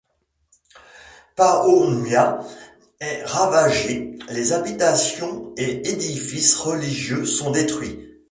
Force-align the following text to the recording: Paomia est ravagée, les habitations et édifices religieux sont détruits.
Paomia 1.35 2.39
est 2.99 3.21
ravagée, 3.23 4.17
les 4.31 4.51
habitations 4.51 5.53
et 5.57 5.87
édifices 5.91 6.55
religieux 6.55 7.23
sont 7.23 7.51
détruits. 7.51 7.99